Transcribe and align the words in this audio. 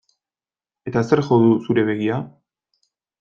Eta 0.91 1.03
zerk 1.09 1.27
jo 1.29 1.37
du 1.43 1.51
zure 1.67 1.83
begia? 1.91 2.17